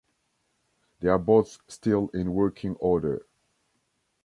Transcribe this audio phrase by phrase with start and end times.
[0.99, 3.27] They are both still in working order.